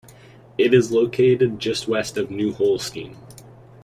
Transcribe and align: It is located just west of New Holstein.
It 0.57 0.73
is 0.73 0.91
located 0.91 1.59
just 1.59 1.87
west 1.87 2.17
of 2.17 2.31
New 2.31 2.53
Holstein. 2.53 3.15